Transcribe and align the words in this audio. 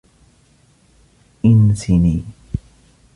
انسني. 1.49 2.15